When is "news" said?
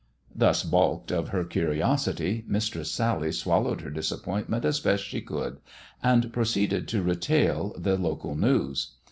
8.33-8.95